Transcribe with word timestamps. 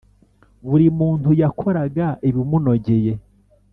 Buri 0.67 0.85
muntu 0.99 1.29
yakoraga 1.41 2.07
ibimunogeye 2.29 3.13